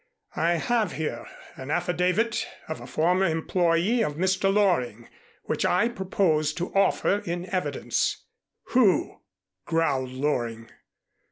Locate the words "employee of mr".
3.27-4.51